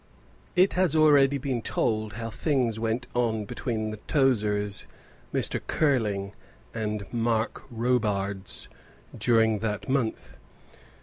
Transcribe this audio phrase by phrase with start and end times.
[0.55, 4.87] It has been already told how things went on between the Tozers,
[5.31, 5.61] Mr.
[5.67, 6.33] Curling,
[6.73, 8.67] and Mark Robarts
[9.15, 10.37] during that month.